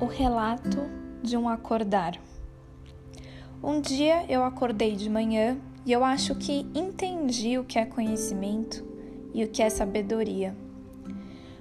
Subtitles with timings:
[0.00, 0.78] O relato
[1.24, 2.20] de um acordar.
[3.60, 8.86] Um dia eu acordei de manhã e eu acho que entendi o que é conhecimento
[9.34, 10.56] e o que é sabedoria.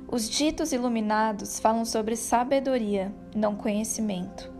[0.07, 4.51] Os ditos iluminados falam sobre sabedoria, não conhecimento.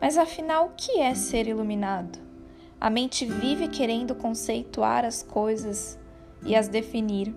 [0.00, 2.18] Mas afinal, o que é ser iluminado?
[2.80, 5.96] A mente vive querendo conceituar as coisas
[6.44, 7.32] e as definir.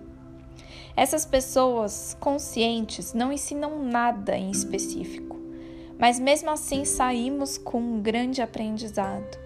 [0.96, 5.43] Essas pessoas conscientes não ensinam nada em específico
[5.98, 9.38] mas mesmo assim saímos com um grande aprendizado.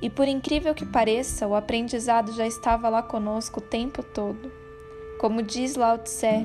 [0.00, 4.50] E por incrível que pareça, o aprendizado já estava lá conosco o tempo todo.
[5.20, 6.44] Como diz Lao Tse,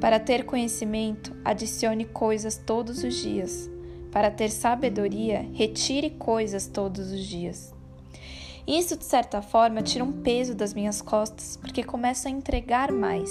[0.00, 3.70] para ter conhecimento, adicione coisas todos os dias.
[4.12, 7.74] Para ter sabedoria, retire coisas todos os dias.
[8.66, 13.30] Isso, de certa forma, tira um peso das minhas costas, porque começo a entregar mais.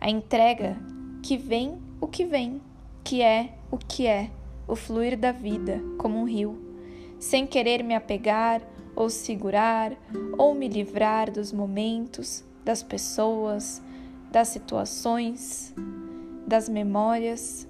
[0.00, 0.76] A entrega
[1.20, 2.60] que vem o que vem,
[3.02, 4.30] que é o que é
[4.66, 6.58] o fluir da vida como um rio,
[7.18, 8.62] sem querer me apegar
[8.96, 9.92] ou segurar
[10.38, 13.82] ou me livrar dos momentos, das pessoas,
[14.30, 15.74] das situações,
[16.46, 17.68] das memórias,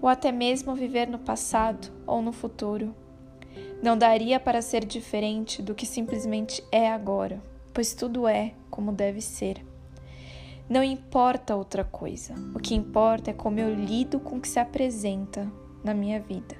[0.00, 2.94] ou até mesmo viver no passado ou no futuro.
[3.82, 9.20] Não daria para ser diferente do que simplesmente é agora, pois tudo é como deve
[9.20, 9.64] ser.
[10.68, 14.58] Não importa outra coisa, o que importa é como eu lido com o que se
[14.58, 15.50] apresenta
[15.86, 16.56] na minha vida.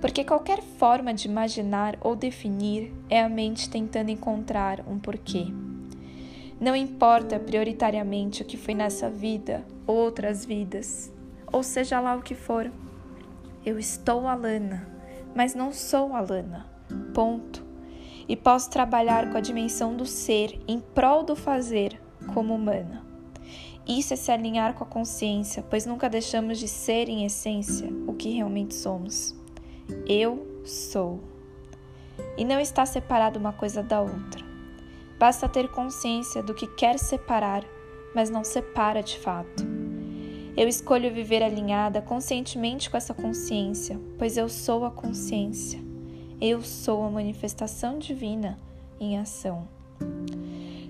[0.00, 5.46] Porque qualquer forma de imaginar ou definir é a mente tentando encontrar um porquê.
[6.60, 11.12] Não importa prioritariamente o que foi nessa vida, outras vidas,
[11.52, 12.70] ou seja lá o que for.
[13.64, 14.88] Eu estou Alana,
[15.34, 16.66] mas não sou Alana.
[17.12, 17.64] Ponto.
[18.28, 22.00] E posso trabalhar com a dimensão do ser em prol do fazer
[22.32, 23.05] como humana.
[23.86, 28.12] Isso é se alinhar com a consciência, pois nunca deixamos de ser, em essência, o
[28.12, 29.34] que realmente somos.
[30.06, 31.20] Eu sou.
[32.36, 34.44] E não está separado uma coisa da outra.
[35.18, 37.64] Basta ter consciência do que quer separar,
[38.12, 39.64] mas não separa de fato.
[40.56, 45.78] Eu escolho viver alinhada conscientemente com essa consciência, pois eu sou a consciência.
[46.40, 48.58] Eu sou a manifestação divina
[48.98, 49.68] em ação.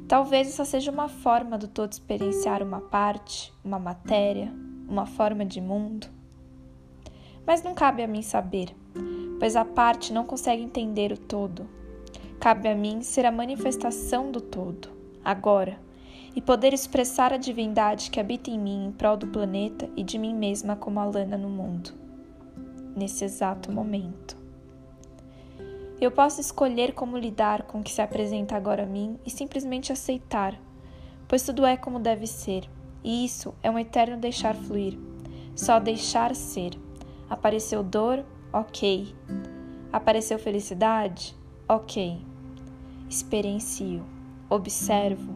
[0.09, 4.53] Talvez essa seja uma forma do todo experienciar uma parte, uma matéria,
[4.89, 6.07] uma forma de mundo.
[7.45, 8.73] Mas não cabe a mim saber,
[9.41, 11.69] pois a parte não consegue entender o todo.
[12.39, 14.91] Cabe a mim ser a manifestação do todo,
[15.25, 15.77] agora,
[16.37, 20.19] e poder expressar a divindade que habita em mim em prol do planeta e de
[20.19, 21.91] mim mesma como Alana no mundo,
[22.95, 24.46] nesse exato momento.
[25.99, 29.91] Eu posso escolher como lidar com o que se apresenta agora a mim e simplesmente
[29.91, 30.55] aceitar,
[31.27, 32.69] pois tudo é como deve ser,
[33.03, 34.99] e isso é um eterno deixar fluir.
[35.55, 36.73] Só deixar ser.
[37.31, 38.23] Apareceu dor?
[38.53, 39.15] Ok.
[39.91, 41.35] Apareceu felicidade?
[41.67, 42.21] Ok.
[43.09, 44.05] Experiencio,
[44.51, 45.33] observo.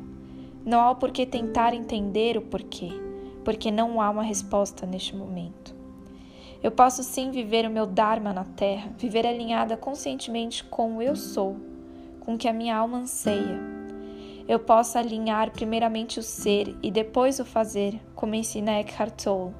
[0.63, 2.91] Não há o porquê tentar entender o porquê,
[3.47, 5.80] porque não há uma resposta neste momento.
[6.63, 11.17] Eu posso sim viver o meu Dharma na Terra, viver alinhada conscientemente com o eu
[11.17, 11.57] sou,
[12.21, 13.59] com o que a minha alma anseia.
[14.47, 19.55] Eu posso alinhar primeiramente o ser e depois o fazer, como ensina Eckhart Tolle.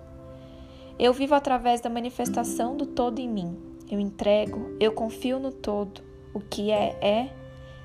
[0.99, 3.57] Eu vivo através da manifestação do todo em mim.
[3.91, 6.03] Eu entrego, eu confio no todo.
[6.35, 7.31] O que é, é.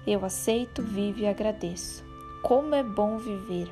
[0.06, 2.04] Eu aceito, vivo e agradeço.
[2.44, 3.72] Como é bom viver!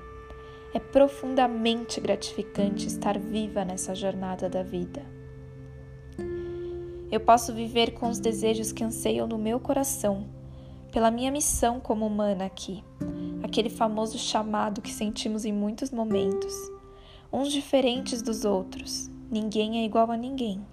[0.74, 5.04] É profundamente gratificante estar viva nessa jornada da vida.
[7.14, 10.26] Eu posso viver com os desejos que anseiam no meu coração,
[10.92, 12.84] pela minha missão como humana aqui,
[13.44, 16.56] aquele famoso chamado que sentimos em muitos momentos,
[17.32, 19.12] uns diferentes dos outros.
[19.30, 20.66] Ninguém é igual a ninguém.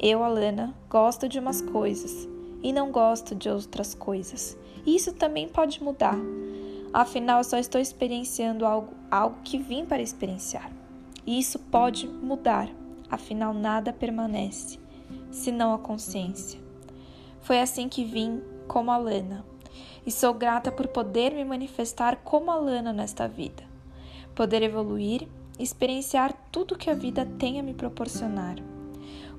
[0.00, 2.26] Eu, Alana, gosto de umas coisas
[2.62, 4.56] e não gosto de outras coisas.
[4.86, 6.16] E isso também pode mudar.
[6.90, 10.72] Afinal, só estou experienciando algo, algo que vim para experienciar.
[11.26, 12.66] E isso pode mudar.
[13.10, 14.85] Afinal, nada permanece
[15.36, 16.60] senão a consciência.
[17.40, 19.44] Foi assim que vim como a Lana,
[20.04, 23.62] e sou grata por poder me manifestar como a Lana nesta vida,
[24.34, 25.28] poder evoluir
[25.58, 28.56] experienciar tudo que a vida tem a me proporcionar.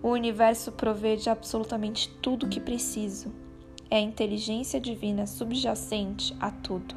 [0.01, 3.31] O universo provê de absolutamente tudo o que preciso.
[3.89, 6.95] É a inteligência divina subjacente a tudo.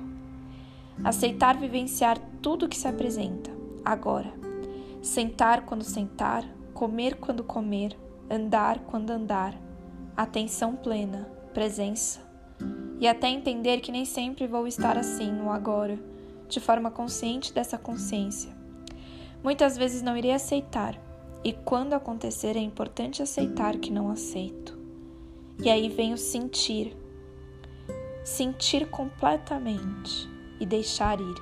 [1.04, 3.50] Aceitar vivenciar tudo que se apresenta,
[3.84, 4.32] agora.
[5.00, 6.44] Sentar quando sentar,
[6.74, 7.96] comer quando comer,
[8.30, 9.54] andar quando andar,
[10.16, 12.20] atenção plena, presença.
[13.00, 15.98] E até entender que nem sempre vou estar assim no agora,
[16.48, 18.54] de forma consciente dessa consciência.
[19.42, 20.96] Muitas vezes não irei aceitar,
[21.42, 24.78] e quando acontecer é importante aceitar que não aceito.
[25.58, 26.96] E aí vem o sentir.
[28.22, 30.28] Sentir completamente
[30.60, 31.34] e deixar ir.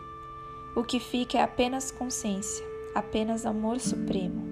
[0.76, 2.64] O que fica é apenas consciência,
[2.94, 4.48] apenas amor supremo.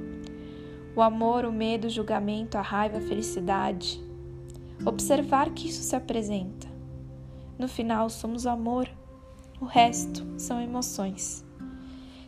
[0.96, 4.02] O amor, o medo, o julgamento, a raiva, a felicidade.
[4.82, 6.66] Observar que isso se apresenta.
[7.58, 8.88] No final, somos amor,
[9.60, 11.44] o resto são emoções.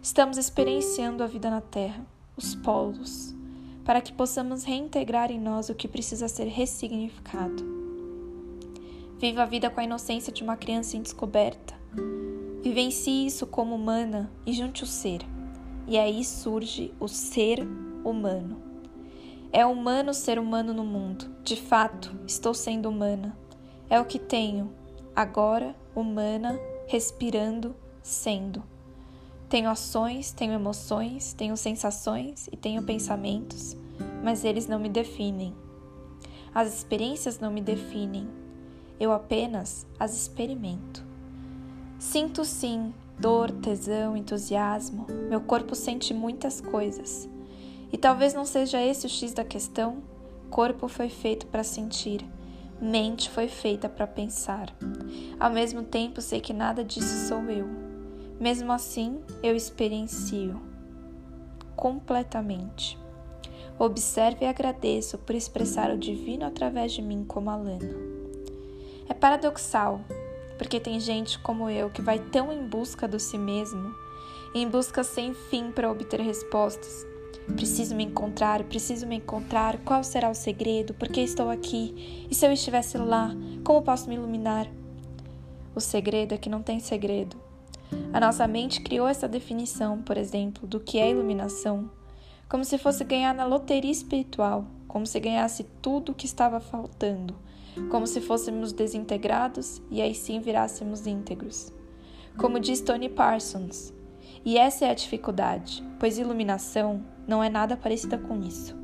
[0.03, 2.07] Estamos experienciando a vida na Terra,
[2.37, 3.35] os polos,
[3.87, 7.65] para que possamos reintegrar em nós o que precisa ser ressignificado.
[9.19, 11.75] Viva a vida com a inocência de uma criança em descoberta.
[12.63, 15.23] Vivencie isso como humana e junte o ser.
[15.87, 17.67] E aí surge o ser
[18.05, 18.63] humano.
[19.53, 21.27] É humano ser humano no mundo.
[21.43, 23.37] De fato, estou sendo humana.
[23.89, 24.71] É o que tenho,
[25.17, 28.63] agora, humana, respirando, sendo.
[29.49, 33.75] Tenho ações, tenho emoções, tenho sensações e tenho pensamentos,
[34.23, 35.55] mas eles não me definem.
[36.55, 38.29] As experiências não me definem,
[39.01, 41.03] eu apenas as experimento.
[41.99, 47.29] Sinto sim dor, tesão, entusiasmo, meu corpo sente muitas coisas.
[47.93, 50.03] E talvez não seja esse o X da questão.
[50.51, 52.25] Corpo foi feito para sentir,
[52.81, 54.75] mente foi feita para pensar.
[55.39, 57.67] Ao mesmo tempo, sei que nada disso sou eu.
[58.41, 60.61] Mesmo assim, eu experiencio
[61.77, 62.99] completamente.
[63.79, 67.95] Observe e agradeço por expressar o divino através de mim como Alana.
[69.09, 70.01] É paradoxal,
[70.59, 73.95] porque tem gente como eu que vai tão em busca do si mesmo,
[74.55, 77.07] em busca sem fim para obter respostas.
[77.55, 79.79] Preciso me encontrar, preciso me encontrar.
[79.79, 80.95] Qual será o segredo?
[80.95, 82.27] Por que estou aqui?
[82.31, 83.35] E se eu estivesse lá,
[83.65, 84.69] como posso me iluminar?
[85.75, 87.37] O segredo é que não tem segredo.
[88.13, 91.91] A nossa mente criou essa definição, por exemplo, do que é iluminação,
[92.49, 97.37] como se fosse ganhar na loteria espiritual, como se ganhasse tudo o que estava faltando,
[97.91, 101.73] como se fôssemos desintegrados e aí sim virássemos íntegros.
[102.37, 103.93] Como diz Tony Parsons,
[104.49, 108.77] e essa é a dificuldade, pois iluminação não é nada parecida com isso.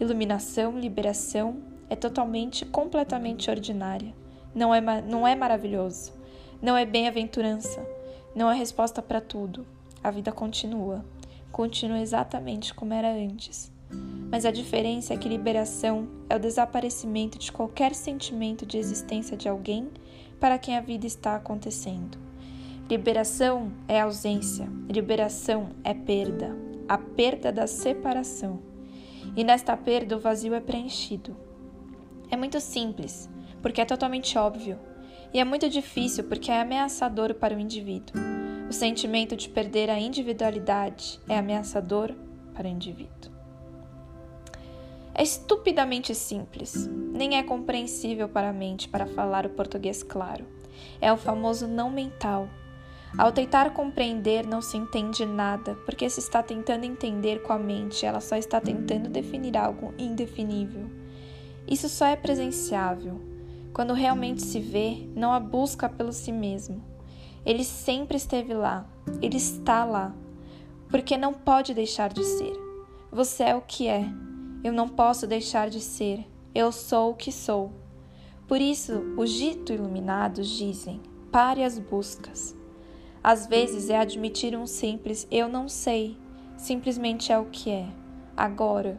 [0.00, 1.58] Iluminação, liberação
[1.88, 4.14] é totalmente, completamente ordinária.
[4.54, 6.12] Não é, não é maravilhoso.
[6.62, 7.80] Não é bem-aventurança
[8.34, 9.66] não há resposta para tudo.
[10.02, 11.04] A vida continua.
[11.50, 13.72] Continua exatamente como era antes.
[14.30, 19.48] Mas a diferença é que liberação é o desaparecimento de qualquer sentimento de existência de
[19.48, 19.90] alguém
[20.38, 22.16] para quem a vida está acontecendo.
[22.90, 26.56] Liberação é ausência, liberação é perda,
[26.88, 28.58] a perda da separação.
[29.36, 31.36] E nesta perda o vazio é preenchido.
[32.28, 33.30] É muito simples,
[33.62, 34.76] porque é totalmente óbvio,
[35.32, 38.20] e é muito difícil porque é ameaçador para o indivíduo.
[38.68, 42.12] O sentimento de perder a individualidade é ameaçador
[42.52, 43.30] para o indivíduo.
[45.14, 50.44] É estupidamente simples, nem é compreensível para a mente para falar o português claro.
[51.00, 52.48] É o famoso não mental.
[53.18, 58.06] Ao tentar compreender, não se entende nada, porque se está tentando entender com a mente,
[58.06, 60.86] ela só está tentando definir algo indefinível.
[61.68, 63.20] Isso só é presenciável,
[63.72, 66.82] quando realmente se vê, não a busca pelo si mesmo.
[67.44, 68.86] Ele sempre esteve lá,
[69.20, 70.14] ele está lá,
[70.88, 72.52] porque não pode deixar de ser.
[73.10, 74.04] Você é o que é,
[74.62, 76.24] eu não posso deixar de ser,
[76.54, 77.72] eu sou o que sou.
[78.46, 81.00] Por isso, os dito iluminados dizem:
[81.30, 82.59] pare as buscas.
[83.22, 86.16] Às vezes é admitir um simples eu não sei,
[86.56, 87.86] simplesmente é o que é.
[88.36, 88.98] Agora,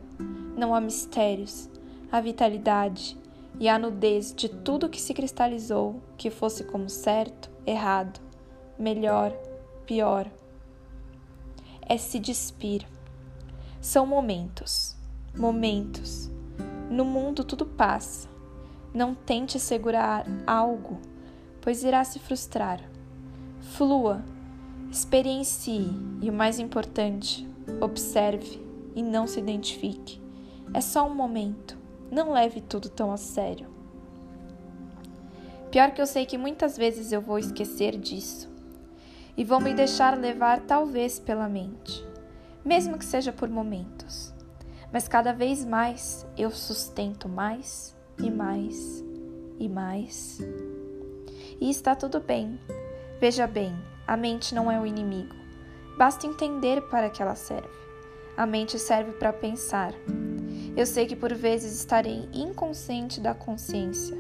[0.56, 1.68] não há mistérios,
[2.12, 3.18] há vitalidade,
[3.60, 8.20] e a nudez de tudo que se cristalizou, que fosse como certo, errado,
[8.78, 9.32] melhor,
[9.86, 10.30] pior.
[11.82, 12.88] É se despir.
[13.80, 14.96] São momentos,
[15.36, 16.30] momentos.
[16.90, 18.30] No mundo tudo passa.
[18.94, 21.00] Não tente segurar algo,
[21.62, 22.91] pois irá se frustrar.
[23.72, 24.22] Flua,
[24.92, 25.90] experiencie
[26.22, 27.48] e o mais importante,
[27.80, 28.62] observe
[28.94, 30.22] e não se identifique.
[30.74, 31.78] É só um momento.
[32.12, 33.68] Não leve tudo tão a sério.
[35.72, 38.52] Pior que eu sei que muitas vezes eu vou esquecer disso
[39.38, 42.06] e vou me deixar levar talvez pela mente,
[42.66, 44.34] mesmo que seja por momentos.
[44.92, 49.02] Mas cada vez mais eu sustento mais e mais
[49.58, 50.42] e mais.
[51.62, 52.60] E está tudo bem.
[53.22, 53.72] Veja bem,
[54.08, 55.36] a mente não é o inimigo.
[55.96, 57.70] Basta entender para que ela serve.
[58.36, 59.94] A mente serve para pensar,
[60.76, 64.18] eu sei que por vezes estarei inconsciente da consciência.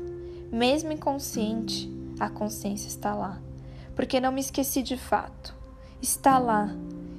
[0.51, 3.41] Mesmo inconsciente, a consciência está lá.
[3.96, 5.55] Porque não me esqueci de fato.
[6.00, 6.70] Está lá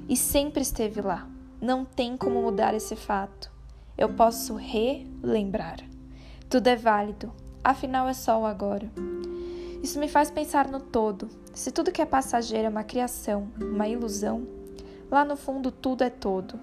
[0.08, 1.28] e sempre esteve lá.
[1.60, 3.50] Não tem como mudar esse fato.
[3.98, 5.78] eu posso relembrar.
[6.48, 7.32] Tudo é válido,
[7.64, 8.88] afinal é só o agora.
[9.82, 11.28] Isso me faz pensar no todo.
[11.52, 14.46] Se tudo que é passageiro é uma criação, uma ilusão,
[15.10, 16.58] lá no fundo tudo é todo.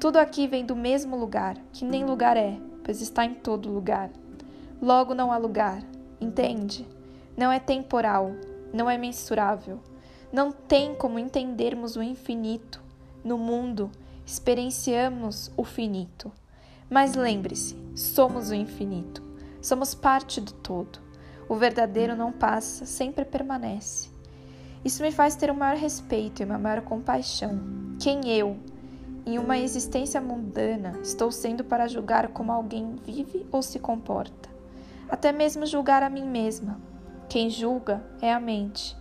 [0.00, 4.10] Tudo aqui vem do mesmo lugar, que nem lugar é, pois está em todo lugar.
[4.80, 5.82] Logo não há lugar,
[6.18, 6.86] entende?
[7.36, 8.32] Não é temporal,
[8.72, 9.80] não é mensurável.
[10.32, 12.80] Não tem como entendermos o infinito.
[13.22, 13.90] No mundo,
[14.24, 16.32] experienciamos o finito.
[16.88, 19.22] Mas lembre-se, somos o infinito.
[19.60, 21.07] Somos parte do todo.
[21.48, 24.10] O verdadeiro não passa, sempre permanece.
[24.84, 27.58] Isso me faz ter um maior respeito e uma maior compaixão.
[27.98, 28.56] Quem eu,
[29.24, 34.48] em uma existência mundana, estou sendo para julgar como alguém vive ou se comporta?
[35.08, 36.78] Até mesmo julgar a mim mesma.
[37.28, 38.96] Quem julga é a mente.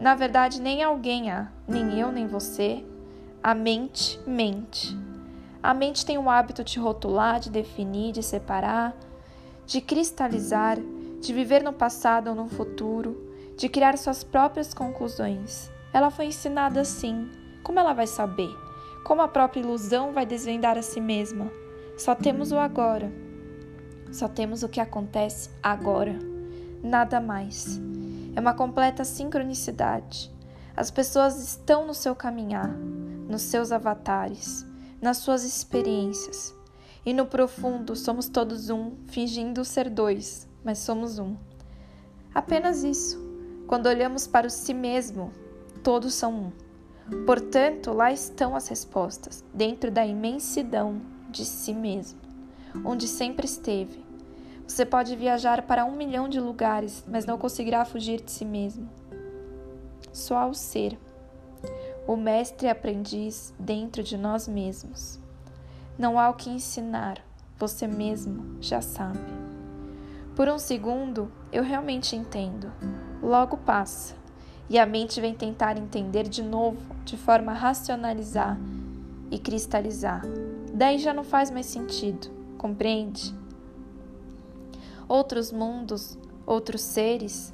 [0.00, 2.84] Na verdade, nem alguém há, nem eu, nem você.
[3.42, 4.96] A mente mente.
[5.62, 8.96] A mente tem o hábito de rotular, de definir, de separar,
[9.66, 10.78] de cristalizar
[11.20, 15.70] de viver no passado ou no futuro, de criar suas próprias conclusões.
[15.92, 17.28] Ela foi ensinada assim.
[17.62, 18.50] Como ela vai saber?
[19.04, 21.50] Como a própria ilusão vai desvendar a si mesma?
[21.96, 23.12] Só temos o agora.
[24.10, 26.18] Só temos o que acontece agora.
[26.82, 27.78] Nada mais.
[28.34, 30.30] É uma completa sincronicidade.
[30.74, 32.70] As pessoas estão no seu caminhar,
[33.28, 34.64] nos seus avatares,
[35.02, 36.54] nas suas experiências.
[37.04, 41.36] E no profundo somos todos um, fingindo ser dois, mas somos um.
[42.34, 43.18] Apenas isso.
[43.66, 45.32] Quando olhamos para o si mesmo,
[45.82, 47.24] todos são um.
[47.24, 52.20] Portanto, lá estão as respostas, dentro da imensidão de si mesmo,
[52.84, 54.04] onde sempre esteve.
[54.66, 58.88] Você pode viajar para um milhão de lugares, mas não conseguirá fugir de si mesmo.
[60.12, 60.96] Só ao ser,
[62.06, 65.18] o mestre aprendiz dentro de nós mesmos.
[65.98, 67.18] Não há o que ensinar,
[67.58, 69.18] você mesmo já sabe.
[70.40, 72.72] Por um segundo, eu realmente entendo.
[73.22, 74.14] Logo passa,
[74.70, 78.58] e a mente vem tentar entender de novo, de forma a racionalizar
[79.30, 80.22] e cristalizar.
[80.72, 83.34] Daí já não faz mais sentido, compreende?
[85.06, 86.16] Outros mundos,
[86.46, 87.52] outros seres,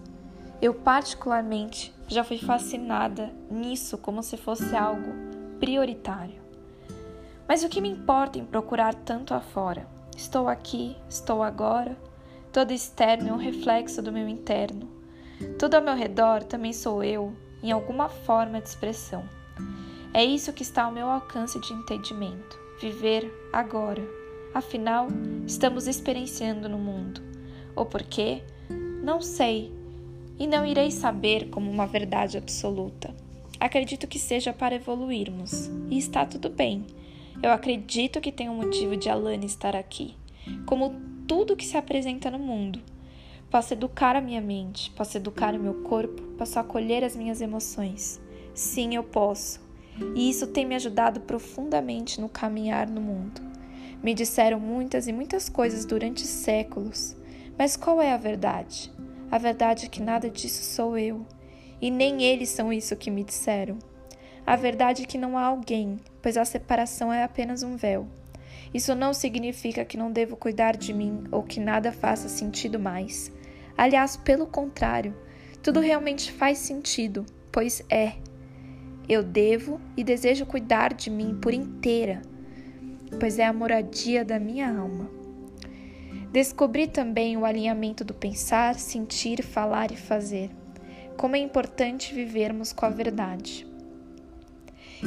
[0.62, 5.12] eu particularmente já fui fascinada nisso como se fosse algo
[5.58, 6.40] prioritário.
[7.48, 9.88] Mas o que me importa em procurar tanto afora?
[10.16, 12.05] Estou aqui, estou agora
[12.56, 14.88] Todo externo é um reflexo do meu interno.
[15.58, 19.28] Tudo ao meu redor também sou eu, em alguma forma de expressão.
[20.14, 22.58] É isso que está ao meu alcance de entendimento.
[22.80, 24.02] Viver agora.
[24.54, 25.08] Afinal,
[25.46, 27.20] estamos experienciando no mundo.
[27.76, 28.42] O porquê?
[29.02, 29.70] Não sei.
[30.38, 33.14] E não irei saber como uma verdade absoluta.
[33.60, 35.70] Acredito que seja para evoluirmos.
[35.90, 36.86] E está tudo bem.
[37.42, 40.14] Eu acredito que tem um motivo de Alane estar aqui.
[40.64, 42.80] Como tudo que se apresenta no mundo.
[43.50, 48.20] Posso educar a minha mente, posso educar o meu corpo, posso acolher as minhas emoções.
[48.54, 49.60] Sim, eu posso.
[50.14, 53.40] E isso tem me ajudado profundamente no caminhar no mundo.
[54.02, 57.16] Me disseram muitas e muitas coisas durante séculos,
[57.58, 58.92] mas qual é a verdade?
[59.30, 61.26] A verdade é que nada disso sou eu,
[61.80, 63.78] e nem eles são isso que me disseram.
[64.46, 68.06] A verdade é que não há alguém, pois a separação é apenas um véu.
[68.76, 73.32] Isso não significa que não devo cuidar de mim ou que nada faça sentido mais.
[73.74, 75.16] Aliás, pelo contrário,
[75.62, 78.16] tudo realmente faz sentido, pois é.
[79.08, 82.20] Eu devo e desejo cuidar de mim por inteira,
[83.18, 85.10] pois é a moradia da minha alma.
[86.30, 90.50] Descobri também o alinhamento do pensar, sentir, falar e fazer.
[91.16, 93.66] Como é importante vivermos com a verdade.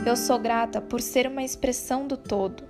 [0.03, 2.68] Eu sou grata por ser uma expressão do todo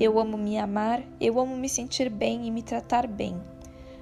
[0.00, 3.40] eu amo me amar, eu amo me sentir bem e me tratar bem.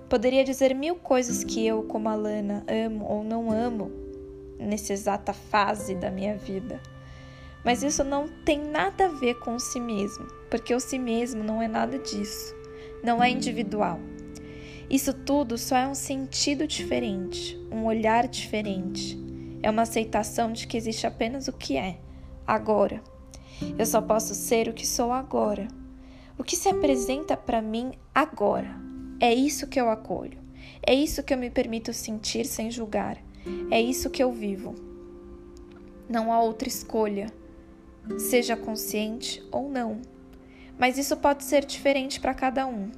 [0.08, 3.90] Poderia dizer mil coisas que eu, como Alana, amo ou não amo
[4.58, 6.80] nessa exata fase da minha vida.
[7.64, 11.42] Mas isso não tem nada a ver com o si mesmo, porque o si mesmo
[11.44, 12.54] não é nada disso,
[13.02, 13.98] não é individual.
[14.90, 19.18] Isso tudo só é um sentido diferente, um olhar diferente.
[19.62, 21.98] É uma aceitação de que existe apenas o que é,
[22.46, 23.02] agora.
[23.78, 25.68] Eu só posso ser o que sou agora.
[26.38, 28.74] O que se apresenta para mim agora.
[29.20, 30.38] É isso que eu acolho.
[30.84, 33.18] É isso que eu me permito sentir sem julgar.
[33.70, 34.74] É isso que eu vivo.
[36.08, 37.26] Não há outra escolha,
[38.18, 40.00] seja consciente ou não.
[40.78, 42.90] Mas isso pode ser diferente para cada um.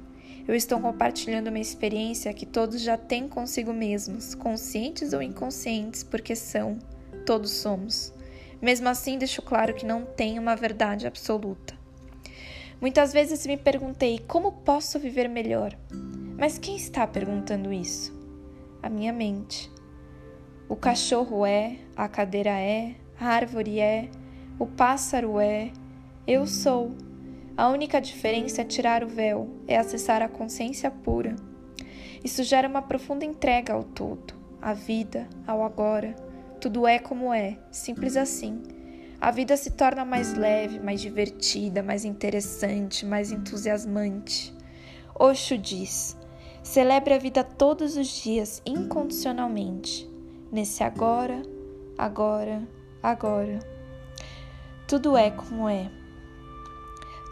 [0.47, 6.35] Eu estou compartilhando uma experiência que todos já têm consigo mesmos, conscientes ou inconscientes, porque
[6.35, 6.77] são,
[7.25, 8.13] todos somos.
[8.61, 11.75] Mesmo assim, deixo claro que não tem uma verdade absoluta.
[12.79, 15.75] Muitas vezes me perguntei como posso viver melhor.
[16.37, 18.13] Mas quem está perguntando isso?
[18.83, 19.71] A minha mente.
[20.67, 24.09] O cachorro é, a cadeira é, a árvore é,
[24.59, 25.71] o pássaro é,
[26.27, 26.95] eu sou.
[27.55, 31.35] A única diferença é tirar o véu, é acessar a consciência pura.
[32.23, 36.24] Isso gera uma profunda entrega ao todo, à vida, ao agora.
[36.65, 38.63] Tudo é como é, simples assim.
[39.21, 44.51] A vida se torna mais leve, mais divertida, mais interessante, mais entusiasmante.
[45.13, 46.17] Osho diz:
[46.63, 50.09] celebre a vida todos os dias, incondicionalmente,
[50.51, 51.39] nesse agora,
[51.99, 52.67] agora,
[53.03, 53.59] agora.
[54.87, 55.91] Tudo é como é.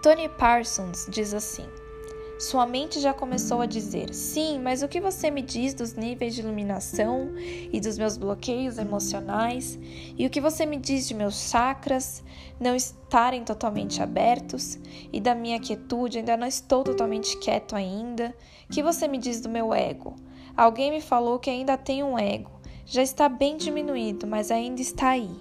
[0.03, 1.65] Tony Parsons diz assim:
[2.43, 6.35] Sua mente já começou a dizer: Sim, mas o que você me diz dos níveis
[6.35, 7.29] de iluminação
[7.71, 9.79] e dos meus bloqueios emocionais?
[10.17, 12.21] E o que você me diz de meus chakras
[12.59, 14.77] não estarem totalmente abertos?
[15.13, 18.35] E da minha quietude, ainda não estou totalmente quieto ainda?
[18.69, 20.13] O que você me diz do meu ego?
[20.55, 22.51] Alguém me falou que ainda tem um ego.
[22.85, 25.31] Já está bem diminuído, mas ainda está aí.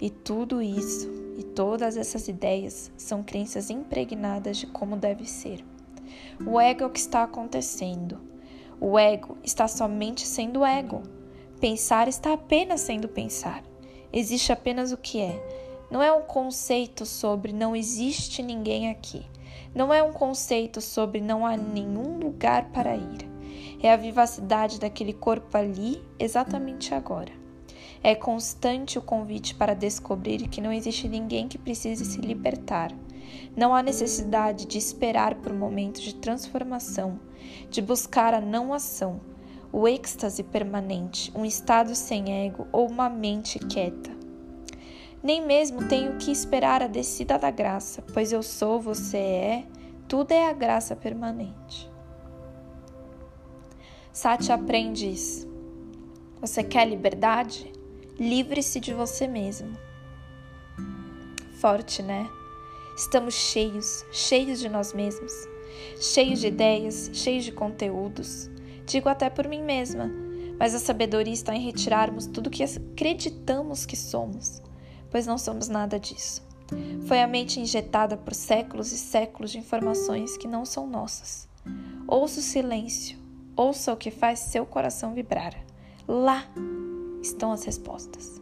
[0.00, 5.64] E tudo isso e todas essas ideias são crenças impregnadas de como deve ser.
[6.46, 8.20] O ego é o que está acontecendo.
[8.80, 11.02] O ego está somente sendo ego.
[11.60, 13.62] Pensar está apenas sendo pensar.
[14.12, 15.40] Existe apenas o que é.
[15.90, 19.24] Não é um conceito sobre não existe ninguém aqui.
[19.74, 23.28] Não é um conceito sobre não há nenhum lugar para ir.
[23.82, 27.32] É a vivacidade daquele corpo ali, exatamente agora.
[28.06, 32.92] É constante o convite para descobrir que não existe ninguém que precise se libertar.
[33.56, 37.18] Não há necessidade de esperar por um momento de transformação,
[37.68, 39.20] de buscar a não ação,
[39.72, 44.12] o êxtase permanente, um estado sem ego ou uma mente quieta.
[45.20, 49.66] Nem mesmo tenho que esperar a descida da graça, pois eu sou, você é,
[50.06, 51.90] tudo é a graça permanente.
[54.12, 55.48] Sati aprende isso.
[56.40, 57.74] Você quer liberdade?
[58.18, 59.76] Livre-se de você mesmo.
[61.60, 62.26] Forte, né?
[62.96, 65.32] Estamos cheios, cheios de nós mesmos,
[66.00, 68.48] cheios de ideias, cheios de conteúdos.
[68.86, 70.10] Digo até por mim mesma,
[70.58, 74.62] mas a sabedoria está em retirarmos tudo que acreditamos que somos,
[75.10, 76.42] pois não somos nada disso.
[77.06, 81.46] Foi a mente injetada por séculos e séculos de informações que não são nossas.
[82.08, 83.18] Ouça o silêncio,
[83.54, 85.54] ouça o que faz seu coração vibrar.
[86.08, 86.48] Lá
[87.26, 88.40] estão as respostas.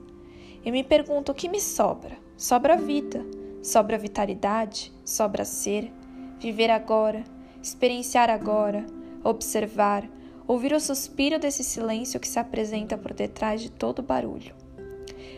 [0.64, 2.16] E me pergunto o que me sobra?
[2.36, 3.24] Sobra vida,
[3.62, 5.92] sobra vitalidade, sobra ser,
[6.38, 7.24] viver agora,
[7.62, 8.84] experienciar agora,
[9.22, 10.08] observar,
[10.46, 14.54] ouvir o suspiro desse silêncio que se apresenta por detrás de todo barulho.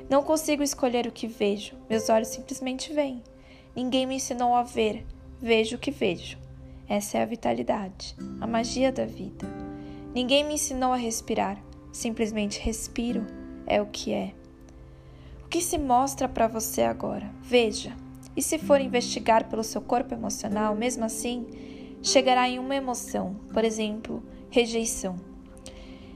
[0.09, 3.22] Não consigo escolher o que vejo, meus olhos simplesmente veem.
[3.74, 5.04] Ninguém me ensinou a ver,
[5.40, 6.38] vejo o que vejo.
[6.88, 9.46] Essa é a vitalidade, a magia da vida.
[10.14, 11.61] Ninguém me ensinou a respirar,
[11.92, 13.26] simplesmente respiro,
[13.66, 14.33] é o que é.
[15.44, 17.31] O que se mostra para você agora?
[17.42, 17.94] Veja.
[18.37, 21.46] E se for investigar pelo seu corpo emocional, mesmo assim,
[22.02, 25.16] chegará em uma emoção, por exemplo, rejeição.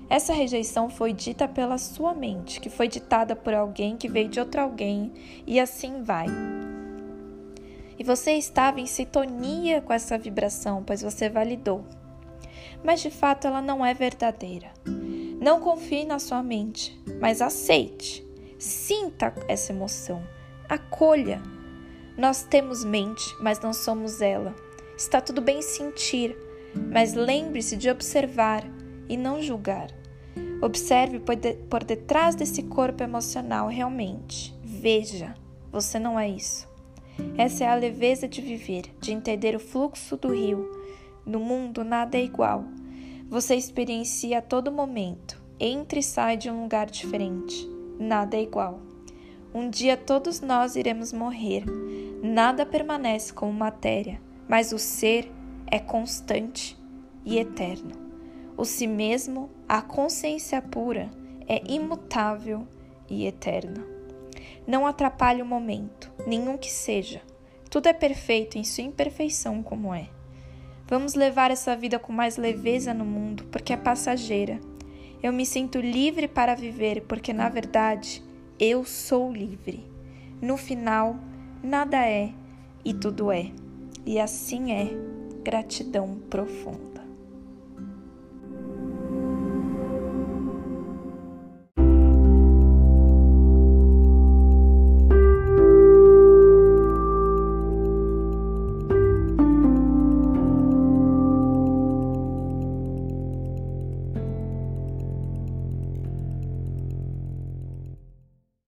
[0.08, 4.40] Essa rejeição foi dita pela sua mente, que foi ditada por alguém que veio de
[4.40, 5.12] outro alguém,
[5.46, 6.26] e assim vai.
[7.96, 11.84] E você estava em sintonia com essa vibração, pois você validou.
[12.82, 14.72] Mas de fato ela não é verdadeira.
[15.40, 18.22] Não confie na sua mente, mas aceite.
[18.58, 20.22] Sinta essa emoção.
[20.68, 21.40] Acolha.
[22.14, 24.54] Nós temos mente, mas não somos ela.
[24.98, 26.36] Está tudo bem sentir,
[26.92, 28.62] mas lembre-se de observar
[29.08, 29.88] e não julgar.
[30.60, 31.22] Observe
[31.70, 34.54] por detrás desse corpo emocional realmente.
[34.62, 35.34] Veja,
[35.72, 36.68] você não é isso.
[37.38, 40.70] Essa é a leveza de viver, de entender o fluxo do rio.
[41.24, 42.66] No mundo nada é igual.
[43.30, 47.64] Você experiencia a todo momento, entra e sai de um lugar diferente.
[47.96, 48.80] Nada é igual.
[49.54, 51.64] Um dia todos nós iremos morrer.
[52.24, 55.30] Nada permanece como matéria, mas o ser
[55.68, 56.76] é constante
[57.24, 57.92] e eterno.
[58.56, 61.08] O si mesmo, a consciência pura,
[61.46, 62.66] é imutável
[63.08, 63.86] e eterno.
[64.66, 67.22] Não atrapalhe o momento, nenhum que seja.
[67.70, 70.08] Tudo é perfeito em sua imperfeição como é.
[70.90, 74.58] Vamos levar essa vida com mais leveza no mundo, porque é passageira.
[75.22, 78.20] Eu me sinto livre para viver, porque na verdade
[78.58, 79.86] eu sou livre.
[80.42, 81.16] No final,
[81.62, 82.30] nada é
[82.84, 83.52] e tudo é.
[84.04, 84.90] E assim é.
[85.44, 86.89] Gratidão profunda.